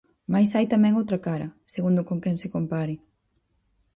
Mais 0.33 0.49
hai 0.55 0.65
tamén 0.73 0.97
outra 1.01 1.19
cara, 1.27 1.47
segundo 1.73 2.01
con 2.09 2.17
quen 2.23 2.35
se 2.41 2.51
compare. 2.55 2.95